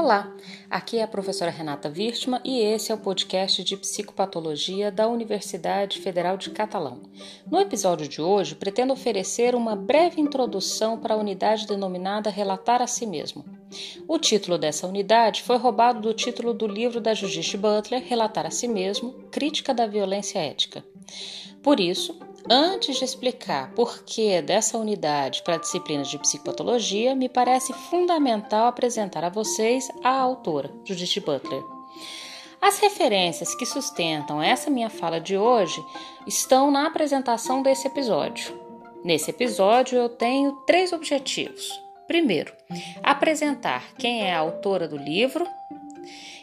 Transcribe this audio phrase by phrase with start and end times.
[0.00, 0.32] Olá,
[0.70, 5.98] aqui é a professora Renata Wirtmann e esse é o podcast de psicopatologia da Universidade
[5.98, 7.02] Federal de Catalão.
[7.50, 12.86] No episódio de hoje, pretendo oferecer uma breve introdução para a unidade denominada Relatar a
[12.86, 13.44] Si Mesmo.
[14.06, 18.52] O título dessa unidade foi roubado do título do livro da Judith Butler, Relatar a
[18.52, 20.84] Si Mesmo, Crítica da Violência Ética.
[21.60, 22.16] Por isso,
[22.50, 28.66] Antes de explicar por que dessa unidade para a disciplina de psicopatologia, me parece fundamental
[28.66, 31.62] apresentar a vocês a autora, Judith Butler.
[32.58, 35.78] As referências que sustentam essa minha fala de hoje
[36.26, 38.58] estão na apresentação desse episódio.
[39.04, 41.70] Nesse episódio, eu tenho três objetivos.
[42.06, 42.54] Primeiro,
[43.02, 45.46] apresentar quem é a autora do livro.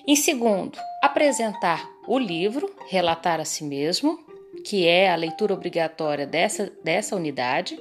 [0.06, 4.25] Em segundo, apresentar o livro, relatar a si mesmo
[4.64, 7.78] que é a leitura obrigatória dessa, dessa unidade.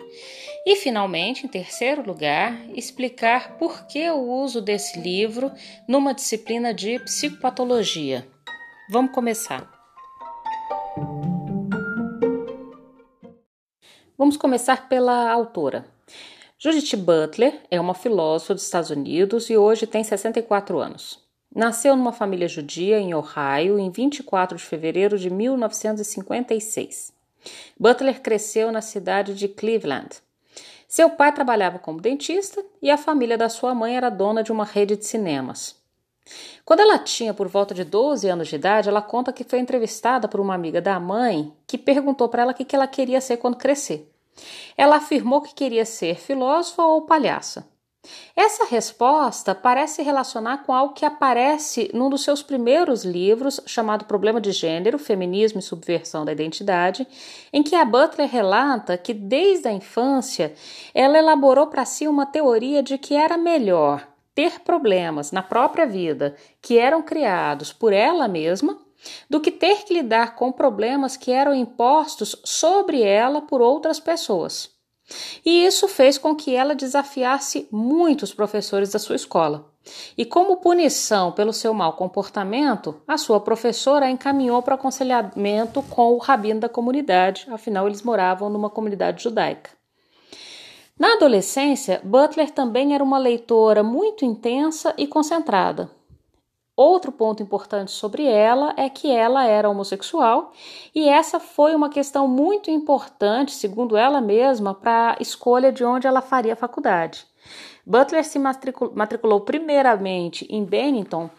[0.67, 5.53] E, finalmente, em terceiro lugar, explicar por que o uso desse livro
[5.89, 8.27] numa disciplina de psicopatologia.
[8.91, 9.71] Vamos começar.
[14.17, 15.87] Vamos começar pela autora.
[16.59, 21.24] Judith Butler é uma filósofa dos Estados Unidos e hoje tem 64 anos.
[21.55, 27.13] Nasceu numa família judia em Ohio em 24 de fevereiro de 1956.
[27.79, 30.17] Butler cresceu na cidade de Cleveland.
[30.89, 34.65] Seu pai trabalhava como dentista e a família da sua mãe era dona de uma
[34.65, 35.77] rede de cinemas.
[36.65, 40.27] Quando ela tinha por volta de 12 anos de idade, ela conta que foi entrevistada
[40.27, 43.57] por uma amiga da mãe que perguntou para ela o que ela queria ser quando
[43.57, 44.11] crescer.
[44.77, 47.73] Ela afirmou que queria ser filósofa ou palhaça.
[48.37, 54.41] Essa resposta parece relacionar com algo que aparece num dos seus primeiros livros, chamado Problema
[54.41, 57.07] de Gênero, Feminismo e Subversão da Identidade,
[57.53, 60.55] em que a Butler relata que desde a infância
[60.95, 66.35] ela elaborou para si uma teoria de que era melhor ter problemas na própria vida
[66.61, 68.79] que eram criados por ela mesma
[69.29, 74.74] do que ter que lidar com problemas que eram impostos sobre ela por outras pessoas.
[75.45, 79.73] E isso fez com que ela desafiasse muitos professores da sua escola.
[80.17, 86.15] E como punição pelo seu mau comportamento, a sua professora a encaminhou para aconselhamento com
[86.15, 89.71] o rabino da comunidade, afinal eles moravam numa comunidade judaica.
[90.99, 95.91] Na adolescência, Butler também era uma leitora muito intensa e concentrada.
[96.77, 100.51] Outro ponto importante sobre ela é que ela era homossexual
[100.93, 106.09] e essa foi uma questão muito importante, segundo ela mesma, para a escolha de onde
[106.09, 107.25] ela faria faculdade.
[107.87, 111.31] Butler se matriculou primeiramente em Bennington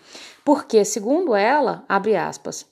[0.45, 2.65] porque, segundo ela, abre aspas,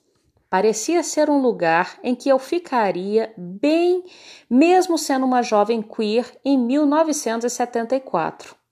[0.48, 4.02] parecia ser um lugar em que eu ficaria bem,
[4.48, 8.63] mesmo sendo uma jovem queer em 1974.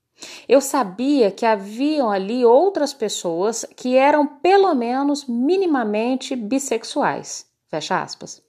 [0.47, 7.45] Eu sabia que haviam ali outras pessoas que eram pelo menos minimamente bissexuais.
[7.69, 8.41] Fecha aspas.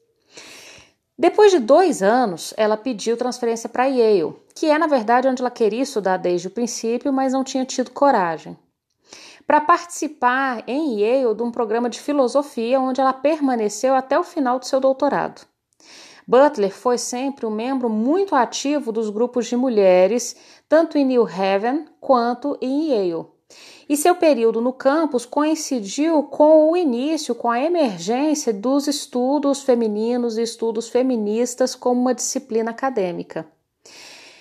[1.17, 5.51] Depois de dois anos, ela pediu transferência para Yale, que é na verdade onde ela
[5.51, 8.59] queria estudar desde o princípio, mas não tinha tido coragem.
[9.47, 14.59] Para participar em Yale de um programa de filosofia onde ela permaneceu até o final
[14.59, 15.47] do seu doutorado.
[16.27, 20.35] Butler foi sempre um membro muito ativo dos grupos de mulheres,
[20.69, 23.27] tanto em New Haven quanto em Yale.
[23.89, 30.39] E seu período no campus coincidiu com o início, com a emergência dos estudos femininos
[30.39, 33.47] e estudos feministas como uma disciplina acadêmica.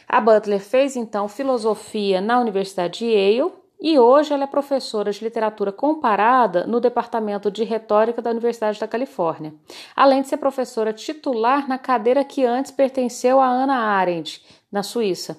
[0.07, 3.51] A Butler fez então filosofia na Universidade de Yale
[3.83, 8.87] e hoje ela é professora de literatura comparada no Departamento de Retórica da Universidade da
[8.87, 9.53] Califórnia,
[9.93, 14.41] além de ser professora titular na cadeira que antes pertenceu a Ana Arendt,
[14.71, 15.37] na Suíça.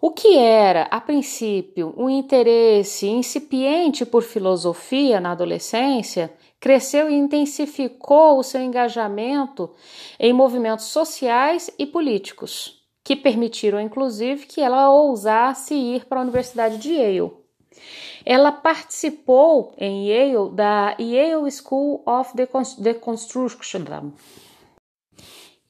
[0.00, 8.38] O que era, a princípio, um interesse incipiente por filosofia na adolescência, cresceu e intensificou
[8.38, 9.70] o seu engajamento
[10.18, 16.76] em movimentos sociais e políticos que permitiram, inclusive, que ela ousasse ir para a Universidade
[16.76, 17.45] de Yale.
[18.28, 22.32] Ela participou em Yale da Yale School of
[22.80, 23.84] Deconstruction.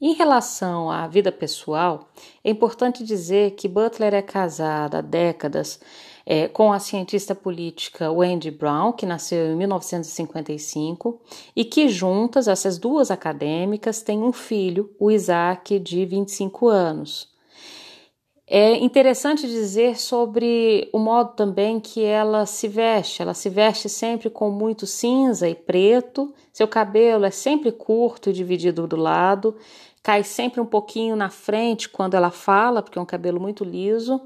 [0.00, 2.08] Em relação à vida pessoal,
[2.43, 5.79] é importante dizer que Butler é casada há décadas
[6.25, 11.20] é, com a cientista política Wendy Brown, que nasceu em 1955,
[11.55, 17.36] e que juntas, essas duas acadêmicas, têm um filho, o Isaac, de 25 anos.
[18.49, 23.21] É interessante dizer sobre o modo também que ela se veste.
[23.21, 28.33] Ela se veste sempre com muito cinza e preto, seu cabelo é sempre curto e
[28.33, 29.57] dividido do lado,
[30.01, 34.21] cai sempre um pouquinho na frente quando ela fala, porque é um cabelo muito liso,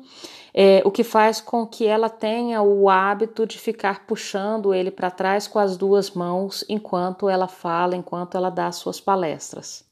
[0.52, 5.10] é, o que faz com que ela tenha o hábito de ficar puxando ele para
[5.10, 9.89] trás com as duas mãos enquanto ela fala, enquanto ela dá suas palestras.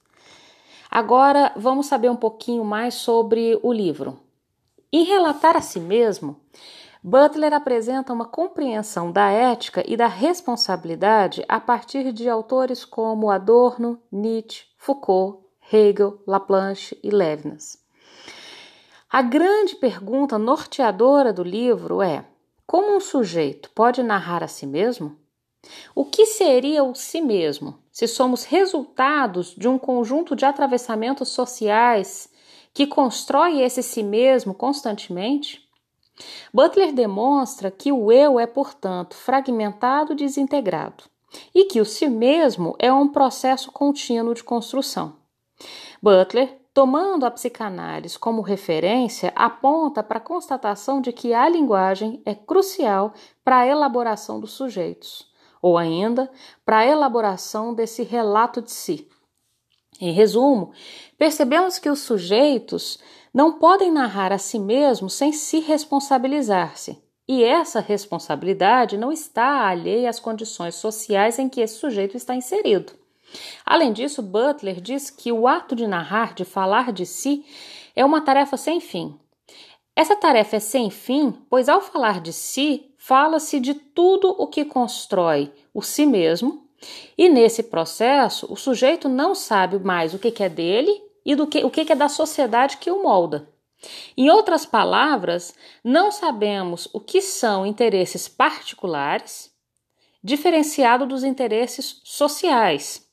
[0.91, 4.19] Agora vamos saber um pouquinho mais sobre o livro.
[4.93, 6.41] Em relatar a si mesmo,
[7.03, 14.01] Butler apresenta uma compreensão da ética e da responsabilidade a partir de autores como Adorno,
[14.11, 17.79] Nietzsche, Foucault, Hegel, Laplanche e Levinas.
[19.11, 22.25] A grande pergunta norteadora do livro é:
[22.67, 25.17] como um sujeito pode narrar a si mesmo?
[25.95, 32.31] O que seria o si mesmo se somos resultados de um conjunto de atravessamentos sociais
[32.73, 35.69] que constrói esse si mesmo constantemente?
[36.53, 41.05] Butler demonstra que o eu é, portanto, fragmentado e desintegrado,
[41.55, 45.17] e que o si mesmo é um processo contínuo de construção.
[46.03, 52.35] Butler, tomando a psicanálise como referência, aponta para a constatação de que a linguagem é
[52.35, 53.13] crucial
[53.45, 55.28] para a elaboração dos sujeitos,
[55.61, 56.31] ou ainda
[56.65, 59.09] para a elaboração desse relato de si.
[60.01, 60.73] Em resumo,
[61.17, 62.99] percebemos que os sujeitos
[63.35, 67.03] não podem narrar a si mesmos sem se responsabilizar-se.
[67.27, 72.93] E essa responsabilidade não está alheia às condições sociais em que esse sujeito está inserido.
[73.67, 77.45] Além disso, Butler diz que o ato de narrar, de falar de si,
[77.95, 79.19] é uma tarefa sem fim.
[79.95, 84.67] Essa tarefa é sem fim, pois ao falar de si, fala-se de tudo o que
[84.67, 86.69] constrói o si mesmo,
[87.17, 90.93] e nesse processo o sujeito não sabe mais o que é dele
[91.25, 93.49] e do que, o que é da sociedade que o molda.
[94.15, 99.51] Em outras palavras, não sabemos o que são interesses particulares,
[100.23, 103.09] diferenciado dos interesses sociais,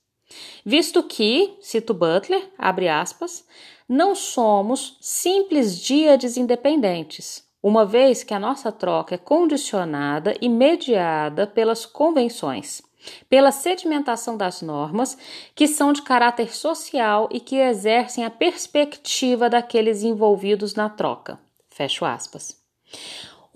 [0.65, 3.47] visto que, cito Butler, abre aspas,
[3.87, 11.47] não somos simples díades independentes, uma vez que a nossa troca é condicionada e mediada
[11.47, 12.83] pelas convenções
[13.29, 15.15] pela sedimentação das normas,
[15.53, 21.39] que são de caráter social e que exercem a perspectiva daqueles envolvidos na troca.
[21.69, 22.59] Fecho aspas.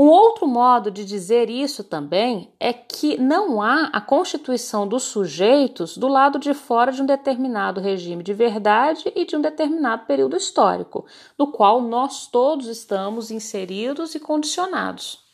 [0.01, 5.98] Um outro modo de dizer isso também é que não há a constituição dos sujeitos
[5.98, 10.38] do lado de fora de um determinado regime de verdade e de um determinado período
[10.38, 11.06] histórico,
[11.38, 15.29] no qual nós todos estamos inseridos e condicionados.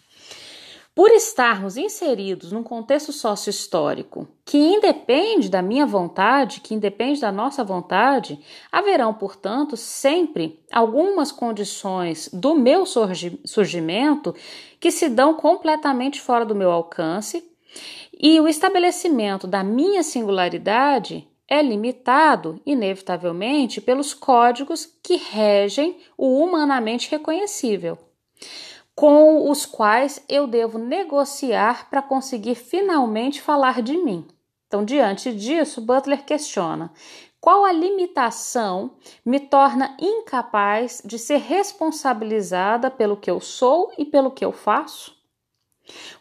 [0.96, 7.66] Por estarmos inseridos num contexto sócio-histórico que independe da minha vontade, que independe da nossa
[7.66, 8.40] vontade,
[8.72, 14.34] haverão, portanto, sempre algumas condições do meu surgimento
[14.80, 17.44] que se dão completamente fora do meu alcance,
[18.18, 27.12] e o estabelecimento da minha singularidade é limitado, inevitavelmente, pelos códigos que regem o humanamente
[27.12, 27.98] reconhecível
[28.96, 34.26] com os quais eu devo negociar para conseguir finalmente falar de mim.
[34.68, 36.92] Então, diante disso, Butler questiona:
[37.42, 38.96] qual a limitação
[39.26, 45.14] me torna incapaz de ser responsabilizada pelo que eu sou e pelo que eu faço?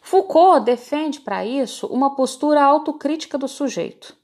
[0.01, 4.15] Foucault defende para isso uma postura autocrítica do sujeito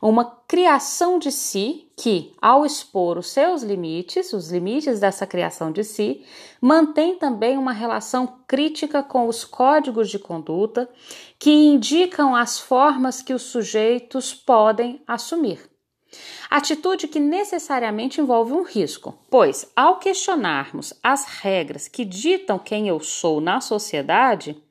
[0.00, 5.84] uma criação de si que, ao expor os seus limites, os limites dessa criação de
[5.84, 6.24] si,
[6.60, 10.88] mantém também uma relação crítica com os códigos de conduta
[11.38, 15.70] que indicam as formas que os sujeitos podem assumir.
[16.50, 23.00] Atitude que necessariamente envolve um risco, pois, ao questionarmos as regras que ditam quem eu
[23.00, 24.62] sou na sociedade,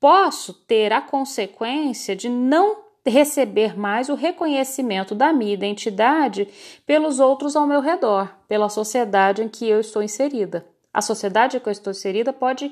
[0.00, 6.48] posso ter a consequência de não receber mais o reconhecimento da minha identidade
[6.86, 10.66] pelos outros ao meu redor, pela sociedade em que eu estou inserida.
[10.92, 12.70] A sociedade em que eu estou inserida pode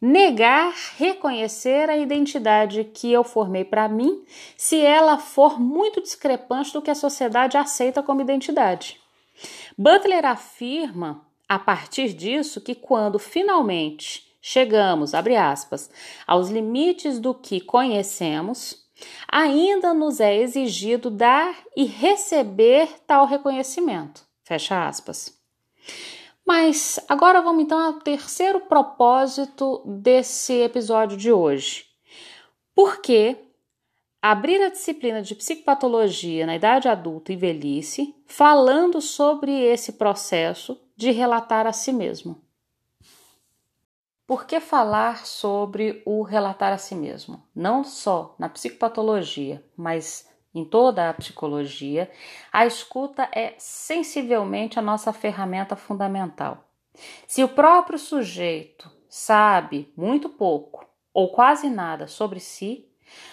[0.00, 4.22] negar reconhecer a identidade que eu formei para mim,
[4.56, 9.00] se ela for muito discrepante do que a sociedade aceita como identidade.
[9.76, 15.90] Butler afirma, a partir disso, que quando finalmente chegamos, abre aspas,
[16.26, 18.83] aos limites do que conhecemos,
[19.28, 24.22] ainda nos é exigido dar e receber tal reconhecimento.
[24.44, 25.36] Fecha aspas.
[26.46, 31.86] Mas agora vamos então ao terceiro propósito desse episódio de hoje.
[32.74, 33.36] Por que
[34.20, 41.10] abrir a disciplina de psicopatologia na idade adulta e velhice, falando sobre esse processo de
[41.10, 42.43] relatar a si mesmo?
[44.26, 47.46] Por que falar sobre o relatar a si mesmo?
[47.54, 52.10] Não só na psicopatologia, mas em toda a psicologia,
[52.50, 56.64] a escuta é sensivelmente a nossa ferramenta fundamental.
[57.26, 62.88] Se o próprio sujeito sabe muito pouco ou quase nada sobre si,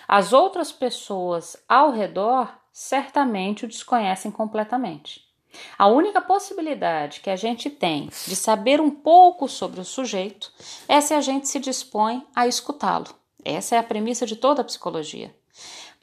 [0.05, 5.30] as outras pessoas ao redor certamente o desconhecem completamente.
[5.77, 10.51] A única possibilidade que a gente tem de saber um pouco sobre o sujeito
[10.87, 13.07] é se a gente se dispõe a escutá-lo.
[13.43, 15.33] Essa é a premissa de toda a psicologia.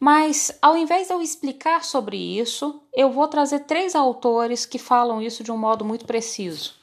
[0.01, 5.21] Mas, ao invés de eu explicar sobre isso, eu vou trazer três autores que falam
[5.21, 6.75] isso de um modo muito preciso.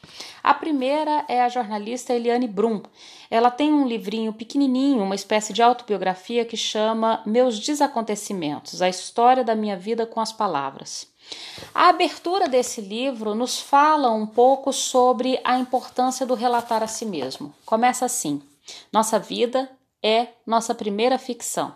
[0.44, 2.84] A primeira é a jornalista Eliane Brum.
[3.32, 9.46] Ela tem um livrinho pequenininho, uma espécie de autobiografia que chama Meus Desacontecimentos A História
[9.46, 11.08] da Minha Vida com as Palavras.
[11.74, 17.06] A abertura desse livro nos fala um pouco sobre a importância do relatar a si
[17.06, 17.54] mesmo.
[17.66, 18.42] Começa assim:
[18.92, 19.70] Nossa vida
[20.02, 21.76] é nossa primeira ficção.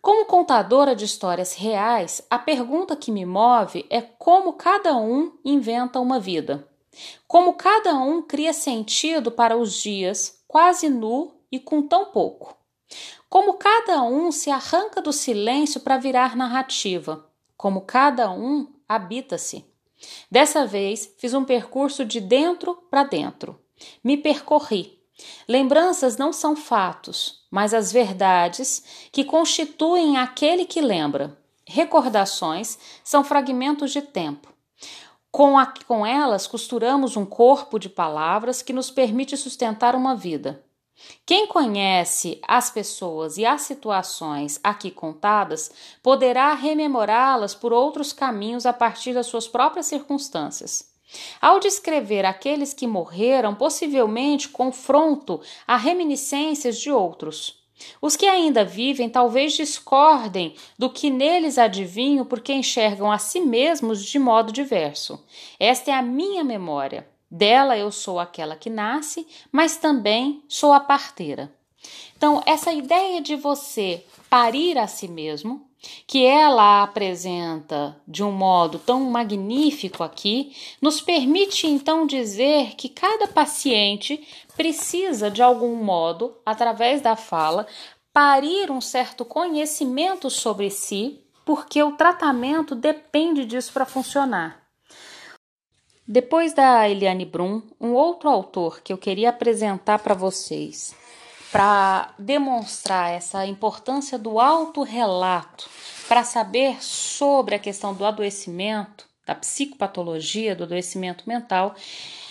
[0.00, 6.00] Como contadora de histórias reais, a pergunta que me move é como cada um inventa
[6.00, 6.68] uma vida.
[7.26, 12.56] Como cada um cria sentido para os dias, quase nu e com tão pouco.
[13.28, 17.24] Como cada um se arranca do silêncio para virar narrativa.
[17.62, 19.64] Como cada um habita-se.
[20.28, 23.56] Dessa vez fiz um percurso de dentro para dentro.
[24.02, 25.00] Me percorri,
[25.46, 31.38] Lembranças não são fatos, mas as verdades que constituem aquele que lembra.
[31.64, 34.52] Recordações são fragmentos de tempo.
[35.30, 40.64] Com, a, com elas, costuramos um corpo de palavras que nos permite sustentar uma vida.
[41.24, 45.70] Quem conhece as pessoas e as situações aqui contadas
[46.02, 50.92] poderá rememorá-las por outros caminhos a partir das suas próprias circunstâncias.
[51.40, 57.60] Ao descrever aqueles que morreram, possivelmente confronto a reminiscências de outros.
[58.00, 64.04] Os que ainda vivem talvez discordem do que neles adivinho porque enxergam a si mesmos
[64.04, 65.22] de modo diverso.
[65.58, 67.11] Esta é a minha memória.
[67.34, 71.50] Dela eu sou aquela que nasce, mas também sou a parteira.
[72.14, 75.66] Então, essa ideia de você parir a si mesmo
[76.06, 83.26] que ela apresenta de um modo tão magnífico aqui, nos permite então dizer que cada
[83.26, 87.66] paciente precisa, de algum modo, através da fala,
[88.12, 94.61] parir um certo conhecimento sobre si, porque o tratamento depende disso para funcionar.
[96.06, 100.94] Depois da Eliane Brum, um outro autor que eu queria apresentar para vocês
[101.52, 105.68] para demonstrar essa importância do autorrelato,
[106.08, 111.76] para saber sobre a questão do adoecimento, da psicopatologia, do adoecimento mental,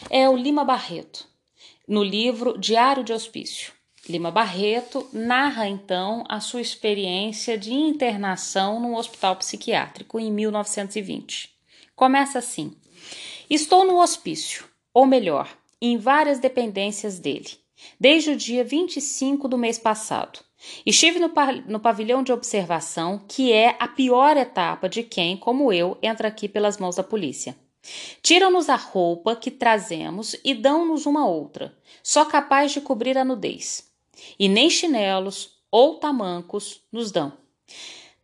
[0.10, 1.28] é o Lima Barreto,
[1.88, 3.72] no livro Diário de Hospício.
[4.10, 11.52] Lima Barreto narra então a sua experiência de internação num hospital psiquiátrico em 1920.
[11.96, 12.76] Começa assim:
[13.54, 15.50] Estou no hospício, ou melhor,
[15.82, 17.60] em várias dependências dele
[18.00, 20.40] desde o dia 25 do mês passado.
[20.86, 21.30] Estive no,
[21.68, 26.48] no, pavilhão de observação, que é a pior etapa de quem, como eu, entra aqui
[26.48, 27.58] pelas mãos da polícia.
[28.22, 33.92] Tiram-nos a roupa que trazemos e dão-nos uma outra, só capaz de cobrir a nudez.
[34.40, 37.34] E nem chinelos ou tamancos nos dão.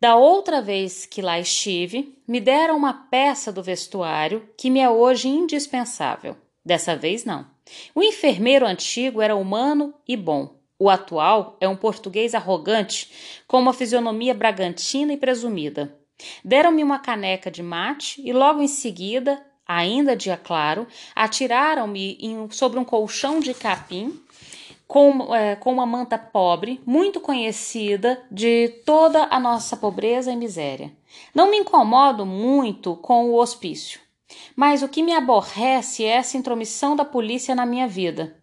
[0.00, 4.88] Da outra vez que lá estive, me deram uma peça do vestuário que me é
[4.88, 6.36] hoje indispensável.
[6.64, 7.44] Dessa vez não.
[7.94, 10.56] O enfermeiro antigo era humano e bom.
[10.78, 15.98] O atual é um português arrogante, com uma fisionomia bragantina e presumida.
[16.44, 22.16] Deram-me uma caneca de mate e logo em seguida, ainda dia claro, atiraram-me
[22.50, 24.16] sobre um colchão de capim
[24.88, 30.90] com, é, com uma manta pobre, muito conhecida de toda a nossa pobreza e miséria.
[31.34, 34.00] Não me incomodo muito com o hospício.
[34.56, 38.36] Mas o que me aborrece é essa intromissão da polícia na minha vida.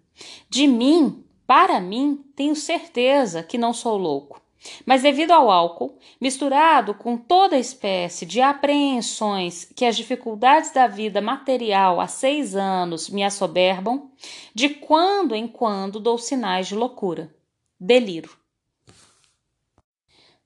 [0.47, 4.39] De mim, para mim, tenho certeza que não sou louco.
[4.85, 11.21] Mas devido ao álcool, misturado com toda espécie de apreensões que as dificuldades da vida
[11.21, 14.11] material há seis anos me assoberbam,
[14.53, 17.33] de quando em quando dou sinais de loucura.
[17.79, 18.37] Deliro.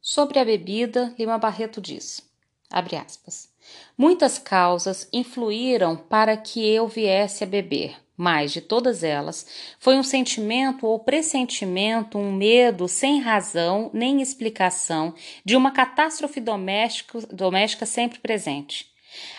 [0.02, 2.28] Sobre a bebida, Lima Barreto diz,
[2.72, 3.50] aspas,
[3.98, 9.48] Muitas causas influíram para que eu viesse a beber, mas de todas elas
[9.80, 17.18] foi um sentimento ou pressentimento, um medo sem razão nem explicação de uma catástrofe doméstica,
[17.32, 18.92] doméstica sempre presente.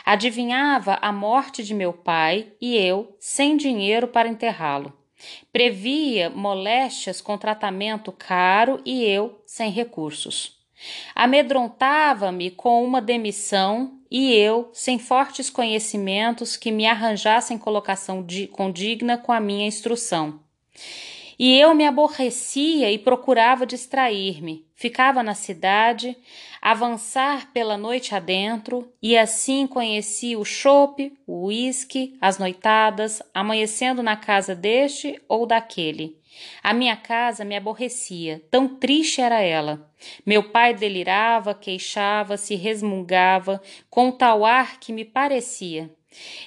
[0.02, 4.94] Adivinhava a morte de meu pai e eu sem dinheiro para enterrá-lo.
[5.52, 10.59] Previa moléstias com tratamento caro e eu sem recursos.
[11.14, 19.32] Amedrontava-me com uma demissão e eu, sem fortes conhecimentos que me arranjassem colocação condigna com
[19.32, 20.40] a minha instrução.
[21.38, 24.66] E eu me aborrecia e procurava distrair-me.
[24.74, 26.14] Ficava na cidade,
[26.60, 34.16] avançar pela noite adentro, e assim conheci o chope, o uísque, as noitadas, amanhecendo na
[34.16, 36.19] casa deste ou daquele.
[36.62, 39.90] A minha casa me aborrecia, tão triste era ela.
[40.24, 45.90] Meu pai delirava, queixava-se, resmungava, com tal ar que me parecia.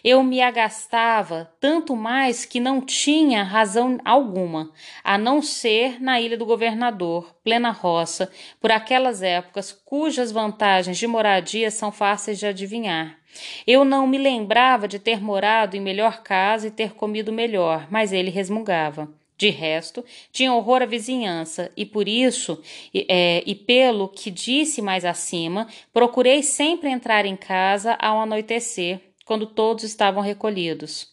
[0.04, 4.70] Eu me agastava tanto mais que não tinha razão alguma,
[5.02, 11.08] a não ser na ilha do governador, plena roça, por aquelas épocas cujas vantagens de
[11.08, 13.18] moradia são fáceis de adivinhar.
[13.66, 18.12] Eu não me lembrava de ter morado em melhor casa e ter comido melhor, mas
[18.12, 19.10] ele resmungava.
[19.44, 22.62] De resto, tinha horror à vizinhança, e por isso,
[22.94, 29.02] e, é, e pelo que disse mais acima, procurei sempre entrar em casa ao anoitecer,
[29.26, 31.10] quando todos estavam recolhidos.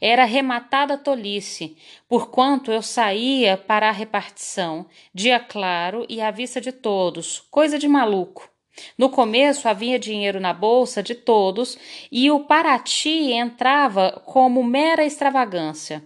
[0.00, 1.76] Era rematada tolice,
[2.08, 7.86] porquanto eu saía para a repartição, dia claro e à vista de todos, coisa de
[7.86, 8.50] maluco.
[8.96, 11.78] No começo havia dinheiro na bolsa de todos
[12.10, 16.04] e o Paraty entrava como mera extravagância.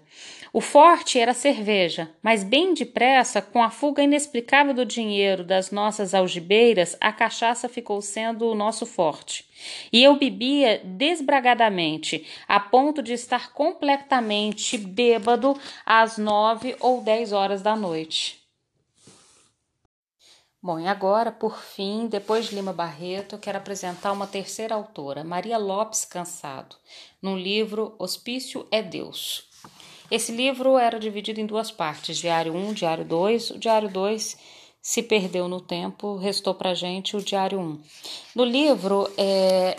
[0.54, 5.70] O forte era a cerveja, mas bem depressa, com a fuga inexplicável do dinheiro das
[5.70, 9.48] nossas algibeiras, a cachaça ficou sendo o nosso forte.
[9.90, 17.62] E eu bebia desbragadamente, a ponto de estar completamente bêbado às nove ou dez horas
[17.62, 18.42] da noite.
[20.62, 25.24] Bom, e agora, por fim, depois de Lima Barreto, eu quero apresentar uma terceira autora,
[25.24, 26.76] Maria Lopes Cansado,
[27.22, 29.50] no livro Hospício é Deus.
[30.12, 33.52] Esse livro era dividido em duas partes, diário 1, diário 2.
[33.52, 34.36] O diário 2
[34.78, 37.80] se perdeu no tempo, restou para gente o diário 1.
[38.36, 39.74] No livro, é,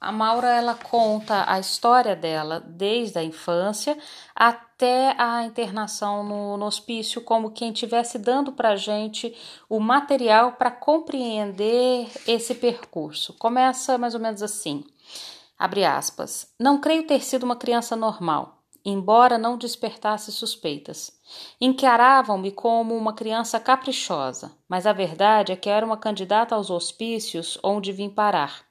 [0.00, 3.98] a Maura ela conta a história dela desde a infância
[4.34, 9.36] até a internação no, no hospício, como quem estivesse dando para gente
[9.68, 13.34] o material para compreender esse percurso.
[13.34, 14.82] Começa mais ou menos assim.
[15.58, 16.50] Abre aspas.
[16.58, 18.53] Não creio ter sido uma criança normal
[18.84, 21.18] embora não despertasse suspeitas.
[21.60, 27.58] Encaravam-me como uma criança caprichosa, mas a verdade é que era uma candidata aos hospícios
[27.62, 28.64] onde vim parar.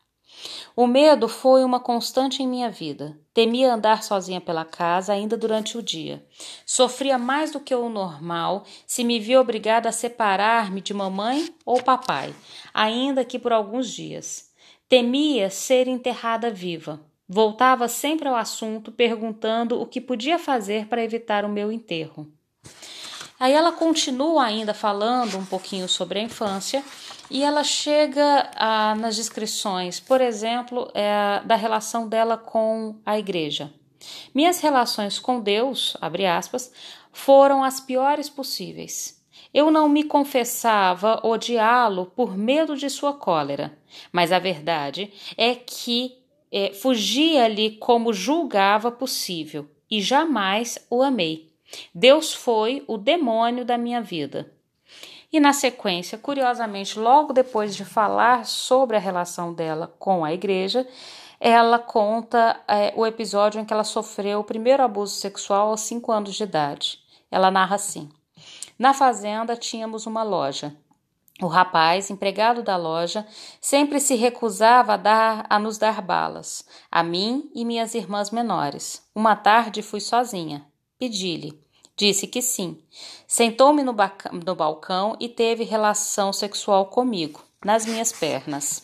[0.75, 3.17] O medo foi uma constante em minha vida.
[3.33, 6.25] Temia andar sozinha pela casa ainda durante o dia.
[6.65, 11.81] Sofria mais do que o normal se me via obrigada a separar-me de mamãe ou
[11.81, 12.33] papai,
[12.73, 14.51] ainda que por alguns dias.
[14.89, 16.99] Temia ser enterrada viva.
[17.27, 22.27] Voltava sempre ao assunto, perguntando o que podia fazer para evitar o meu enterro.
[23.39, 26.83] Aí ela continua ainda falando um pouquinho sobre a infância
[27.29, 33.73] e ela chega a, nas descrições, por exemplo, é, da relação dela com a igreja.
[34.33, 36.71] Minhas relações com Deus, abre aspas,
[37.11, 39.21] foram as piores possíveis.
[39.53, 43.77] Eu não me confessava odiá-lo por medo de sua cólera,
[44.11, 46.22] mas a verdade é que
[46.53, 51.51] é, fugia-lhe como julgava possível e jamais o amei.
[51.95, 54.53] Deus foi o demônio da minha vida.
[55.31, 60.87] E na sequência, curiosamente, logo depois de falar sobre a relação dela com a igreja,
[61.39, 66.11] ela conta é, o episódio em que ela sofreu o primeiro abuso sexual aos 5
[66.11, 66.99] anos de idade.
[67.31, 68.09] Ela narra assim:
[68.77, 70.75] Na fazenda tínhamos uma loja.
[71.41, 73.25] O rapaz, empregado da loja,
[73.59, 79.01] sempre se recusava a, dar, a nos dar balas, a mim e minhas irmãs menores.
[79.15, 80.65] Uma tarde fui sozinha.
[80.99, 81.59] Pedi-lhe.
[81.95, 82.81] Disse que sim.
[83.27, 83.95] Sentou-me no,
[84.45, 88.83] no balcão e teve relação sexual comigo, nas minhas pernas.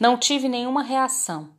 [0.00, 1.50] Não tive nenhuma reação.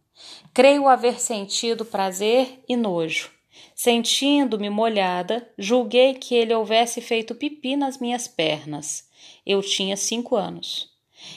[0.54, 3.32] Creio haver sentido prazer e nojo.
[3.76, 9.07] Sentindo-me molhada, julguei que ele houvesse feito pipi nas minhas pernas.
[9.46, 10.90] Eu tinha cinco anos.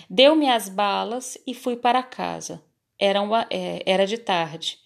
[0.09, 2.63] Deu-me as balas e fui para casa.
[2.99, 4.79] Era, uma, é, era de tarde.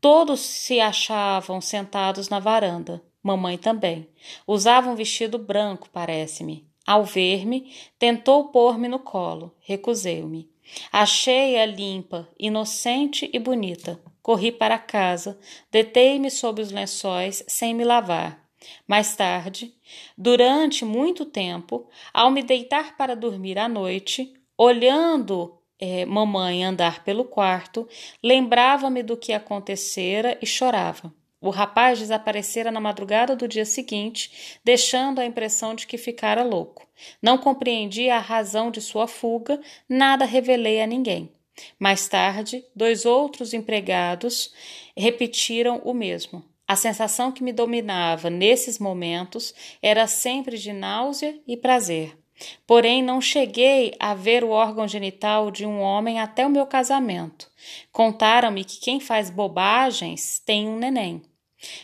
[0.00, 3.02] Todos se achavam sentados na varanda.
[3.22, 4.08] Mamãe também.
[4.46, 6.64] Usava um vestido branco, parece-me.
[6.86, 9.52] Ao ver-me, tentou pôr-me no colo.
[9.60, 10.48] Recusei-me.
[10.92, 14.00] Achei-a limpa, inocente e bonita.
[14.22, 15.38] Corri para casa,
[15.70, 18.45] detei-me sob os lençóis sem me lavar.
[18.86, 19.74] Mais tarde,
[20.16, 27.24] durante muito tempo, ao me deitar para dormir à noite, olhando é, mamãe andar pelo
[27.24, 27.88] quarto,
[28.22, 31.12] lembrava-me do que acontecera e chorava.
[31.40, 36.88] O rapaz desaparecera na madrugada do dia seguinte, deixando a impressão de que ficara louco.
[37.20, 41.30] Não compreendi a razão de sua fuga, nada revelei a ninguém.
[41.78, 44.52] Mais tarde, dois outros empregados
[44.96, 46.44] repetiram o mesmo.
[46.68, 52.18] A sensação que me dominava nesses momentos era sempre de náusea e prazer.
[52.66, 57.50] Porém, não cheguei a ver o órgão genital de um homem até o meu casamento.
[57.92, 61.22] Contaram-me que quem faz bobagens tem um neném.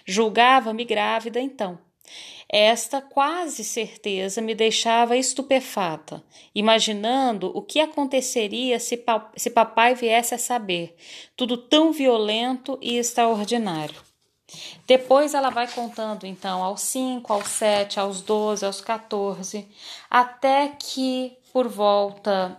[0.05, 1.79] Julgava-me grávida então.
[2.49, 6.23] Esta quase certeza me deixava estupefata,
[6.55, 10.95] imaginando o que aconteceria se, pa se papai viesse a saber,
[11.35, 14.12] tudo tão violento e extraordinário.
[14.87, 19.69] Depois ela vai contando então aos 5, aos 7, aos 12, aos 14,
[20.11, 22.59] até que por volta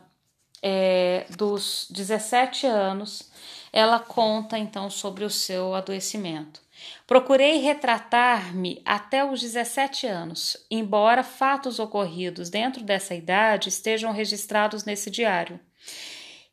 [0.62, 3.30] é, dos 17 anos
[3.72, 6.62] ela conta então sobre o seu adoecimento.
[7.08, 15.10] Procurei retratar-me até os 17 anos, embora fatos ocorridos dentro dessa idade estejam registrados nesse
[15.10, 15.60] diário.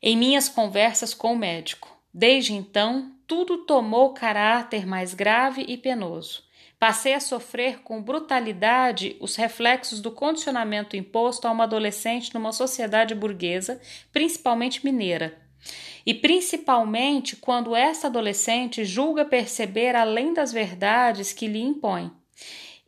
[0.01, 1.90] Em minhas conversas com o médico.
[2.13, 6.43] Desde então, tudo tomou caráter mais grave e penoso.
[6.77, 13.13] Passei a sofrer com brutalidade os reflexos do condicionamento imposto a uma adolescente numa sociedade
[13.13, 13.79] burguesa,
[14.11, 15.39] principalmente mineira.
[16.05, 22.11] E principalmente quando esta adolescente julga perceber além das verdades que lhe impõe.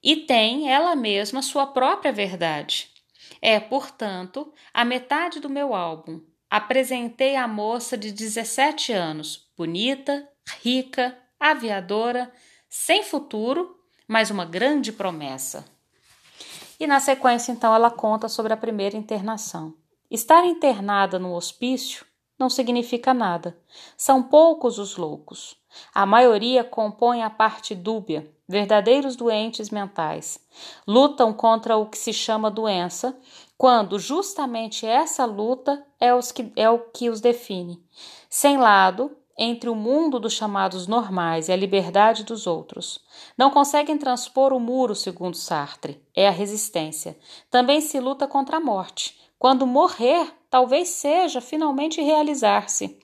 [0.03, 2.89] E tem ela mesma sua própria verdade.
[3.39, 6.19] É, portanto, a metade do meu álbum.
[6.53, 10.29] Apresentei a moça de 17 anos, bonita,
[10.61, 12.31] rica, aviadora,
[12.69, 13.75] sem futuro,
[14.07, 15.65] mas uma grande promessa.
[16.79, 19.73] E na sequência, então, ela conta sobre a primeira internação.
[20.11, 22.05] Estar internada no hospício
[22.37, 23.57] não significa nada.
[23.97, 25.57] São poucos os loucos.
[25.91, 30.39] A maioria compõe a parte dúbia, verdadeiros doentes mentais.
[30.87, 33.17] Lutam contra o que se chama doença,
[33.57, 37.83] quando justamente essa luta é, os que, é o que os define.
[38.29, 42.99] Sem lado, entre o mundo dos chamados normais e a liberdade dos outros.
[43.37, 47.17] Não conseguem transpor o muro, segundo Sartre, é a resistência.
[47.49, 49.19] Também se luta contra a morte.
[49.39, 52.99] Quando morrer, talvez seja finalmente realizar-se.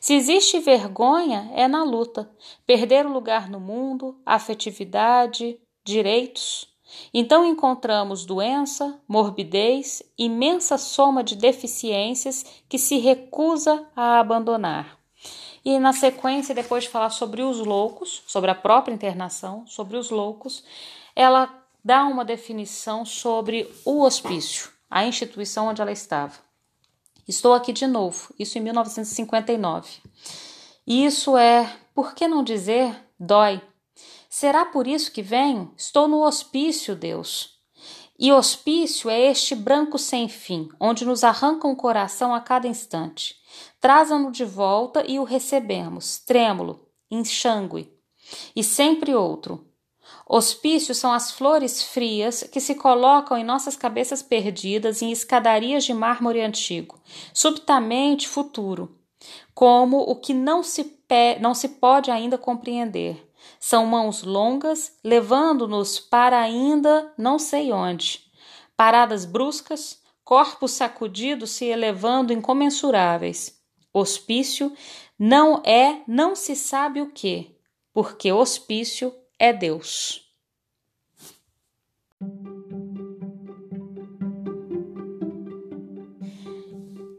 [0.00, 2.30] Se existe vergonha, é na luta.
[2.66, 6.69] Perder o lugar no mundo, afetividade, direitos.
[7.12, 14.98] Então encontramos doença, morbidez, imensa soma de deficiências que se recusa a abandonar.
[15.64, 20.10] E na sequência, depois de falar sobre os loucos, sobre a própria internação, sobre os
[20.10, 20.64] loucos,
[21.14, 26.34] ela dá uma definição sobre o hospício, a instituição onde ela estava.
[27.28, 30.00] Estou aqui de novo, isso em 1959.
[30.86, 33.60] Isso é, por que não dizer, dói.
[34.30, 35.74] Será por isso que venho?
[35.76, 37.58] Estou no hospício, Deus.
[38.16, 43.34] E hospício é este branco sem fim, onde nos arrancam o coração a cada instante.
[43.80, 47.92] Trazam-no de volta e o recebemos, trêmulo, enxangue.
[48.54, 49.66] E sempre outro.
[50.24, 55.92] Hospícios são as flores frias que se colocam em nossas cabeças perdidas em escadarias de
[55.92, 57.00] mármore antigo,
[57.34, 58.96] subitamente futuro,
[59.52, 60.96] como o que não se,
[61.40, 63.29] não se pode ainda compreender.
[63.58, 68.30] São mãos longas, levando-nos para ainda não sei onde.
[68.76, 73.60] Paradas bruscas, corpos sacudidos se elevando incomensuráveis.
[73.92, 74.72] Hospício
[75.18, 77.56] não é não se sabe o que,
[77.92, 80.30] porque hospício é Deus.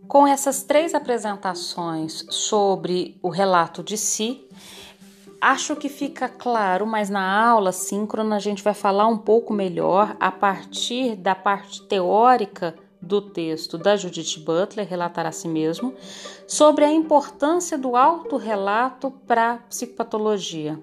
[0.07, 4.45] Com essas três apresentações sobre o relato de si,
[5.41, 10.15] acho que fica claro, mas na aula síncrona a gente vai falar um pouco melhor
[10.19, 15.95] a partir da parte teórica do texto da Judith Butler, Relatar a Si Mesmo,
[16.47, 20.79] sobre a importância do autorrelato para a psicopatologia.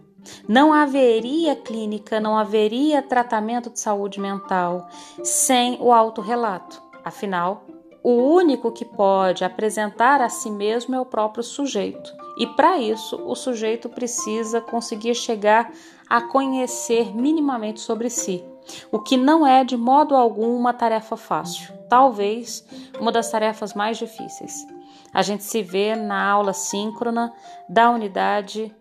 [0.49, 4.89] Não haveria clínica, não haveria tratamento de saúde mental
[5.23, 6.83] sem o autorrelato.
[7.05, 7.65] Afinal,
[8.03, 12.28] o único que pode apresentar a si mesmo é o próprio sujeito.
[12.39, 15.73] E para isso, o sujeito precisa conseguir chegar
[16.09, 18.45] a conhecer minimamente sobre si,
[18.93, 22.65] o que não é de modo algum uma tarefa fácil, talvez
[23.01, 24.67] uma das tarefas mais difíceis.
[25.13, 27.33] A gente se vê na aula síncrona
[27.69, 28.75] da unidade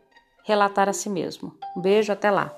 [0.48, 1.54] Relatar a si mesmo.
[1.76, 2.57] Um beijo, até lá.